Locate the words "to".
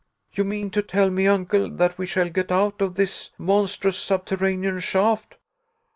0.71-0.81